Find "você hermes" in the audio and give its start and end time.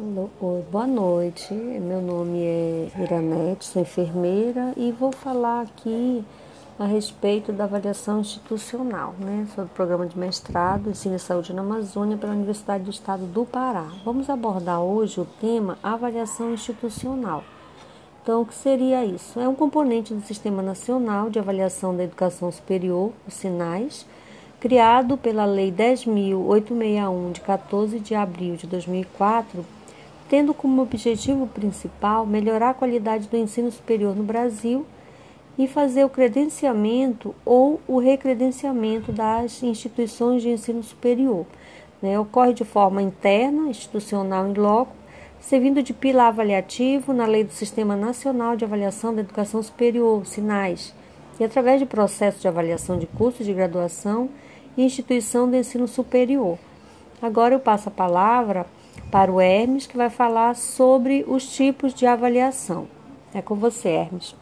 63.54-64.34